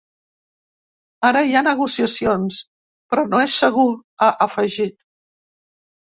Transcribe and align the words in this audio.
Ara 1.29 1.43
hi 1.47 1.53
ha 1.53 1.61
negociacions, 1.67 2.57
però 3.13 3.27
no 3.35 3.43
és 3.45 3.59
segur, 3.67 3.87
ha 4.27 4.33
afegit. 4.49 4.99